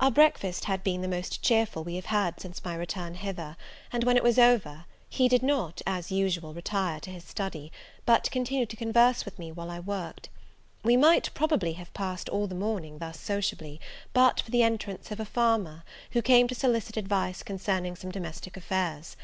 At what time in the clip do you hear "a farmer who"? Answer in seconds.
15.20-16.20